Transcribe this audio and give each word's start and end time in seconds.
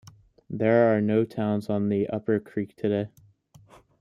There 0.49 0.91
are 0.91 0.99
no 0.99 1.25
towns 1.25 1.69
on 1.69 1.89
the 1.89 2.07
upper 2.09 2.39
creek 2.39 2.75
today. 2.75 3.09